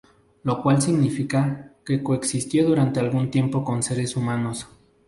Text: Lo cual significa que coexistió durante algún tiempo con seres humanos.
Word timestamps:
Lo 0.41 0.63
cual 0.63 0.81
significa 0.81 1.75
que 1.85 2.01
coexistió 2.01 2.65
durante 2.67 2.99
algún 2.99 3.29
tiempo 3.29 3.63
con 3.63 3.83
seres 3.83 4.15
humanos. 4.17 4.67